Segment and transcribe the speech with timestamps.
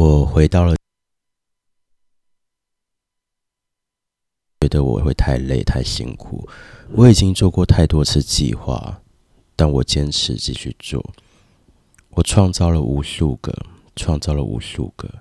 [0.00, 0.76] 我回到了，
[4.60, 6.48] 觉得我会太累、太辛苦。
[6.92, 9.02] 我已经做过太多次计划，
[9.56, 11.04] 但我坚持继续做。
[12.10, 13.52] 我创造了无数个，
[13.96, 15.12] 创造了无数个。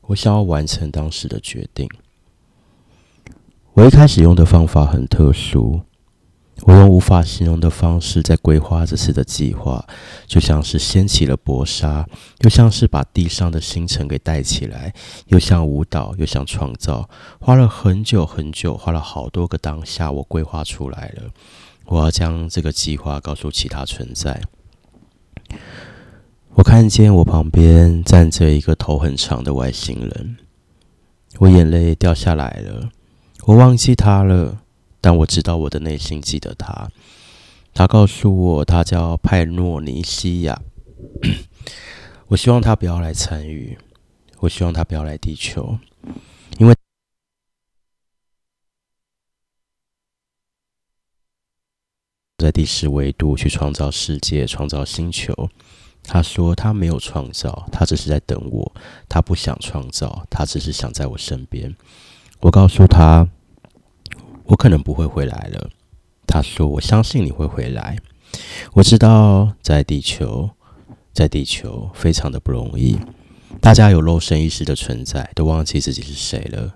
[0.00, 1.88] 我想要完成当时的决定。
[3.74, 5.80] 我一开始用的方法很特殊。
[6.62, 9.84] 我用无法形容的方式在规划这次的计划，
[10.26, 12.08] 就像是掀起了薄纱，
[12.40, 14.94] 又像是把地上的星辰给带起来，
[15.26, 17.10] 又像舞蹈，又像创造。
[17.40, 21.24] 花了很久很久，花了好多个当下，我规划出来了。
[21.86, 24.40] 我要将这个计划告诉其他存在。
[26.54, 30.36] 我看见我旁边站着一个头很长的外星人，
[31.38, 32.88] 我眼泪掉下来了。
[33.44, 34.60] 我忘记他了。
[35.04, 36.90] 但我知道我的内心记得他，
[37.74, 40.62] 他告诉我他叫派诺尼西亚。
[42.28, 43.76] 我希望他不要来参与，
[44.38, 45.78] 我希望他不要来地球，
[46.56, 46.74] 因为
[52.38, 55.50] 在第十维度去创造世界、创造星球。
[56.02, 58.74] 他说他没有创造，他只是在等我，
[59.06, 61.76] 他不想创造，他只是想在我身边。
[62.40, 63.28] 我告诉他。
[64.44, 65.70] 我可能不会回来了，
[66.26, 67.96] 他说：“我相信你会回来。”
[68.74, 70.50] 我知道，在地球，
[71.12, 72.98] 在地球非常的不容易。
[73.60, 76.74] 大家有肉身意识的存在，都忘记自己是谁了。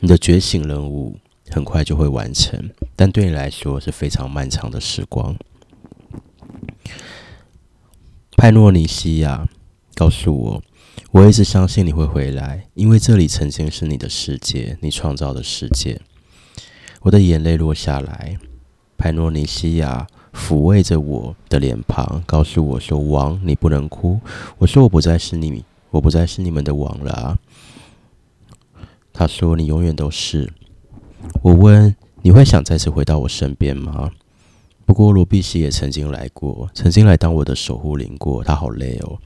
[0.00, 1.18] 你的觉醒任务
[1.50, 5.36] 很快就会完成，但对你来说是非常漫长的时光。
[8.36, 9.46] 派诺尼西亚
[9.94, 10.62] 告诉我
[11.12, 16.00] ：“我一直相信你会回来，因为这里曾经是你的世界，你创造的世界。”
[17.00, 18.36] 我的眼泪落下来，
[18.98, 24.20] 派诺尼西亚抚慰着我的脸庞，告诉我说：“王，你不能哭。”
[24.58, 27.38] 我说：“我不再是你，我不再是你们的王了啊。”
[29.14, 30.52] 他说：“你永远都是。”
[31.42, 34.10] 我问：“你会想再次回到我身边吗？”
[34.84, 38.44] 不过罗碧西也曾经来过，曾经来当我的守护灵过。
[38.44, 39.18] 他好累哦。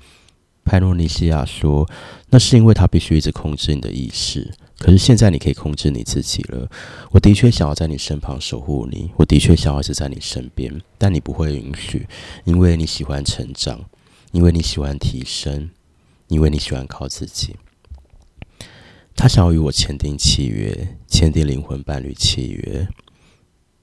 [0.64, 1.88] 派诺尼西亚说
[2.30, 4.52] ：“那是因为他必须一直控制你的意识。”
[4.84, 6.70] 可是现在你可以控制你自己了。
[7.10, 12.06] 我的确想要在你身旁守护你，我的确想要一直在你身边，但你不会允许，
[12.44, 13.82] 因为你喜欢成长，
[14.32, 15.70] 因为你喜欢提升，
[16.28, 17.56] 因为你喜欢靠自己。
[19.16, 22.86] 他想要与我签订契约，签订灵魂伴侣契约。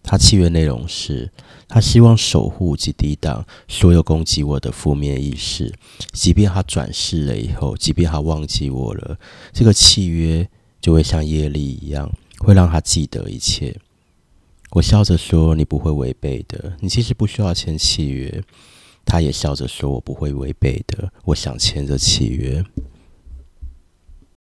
[0.03, 1.31] 他契约内容是，
[1.67, 5.73] 他希望守护及抵挡所有攻击我的负面意识，
[6.13, 9.17] 即便他转世了以后，即便他忘记我了，
[9.51, 10.47] 这个契约。
[10.81, 13.73] 就会像业力一样，会让他记得一切。
[14.71, 18.43] 我笑着说：“你不会违背的，你其实不需要签契约。”
[19.05, 22.63] 他也笑着说：“我不会违背的，我想签这契约。”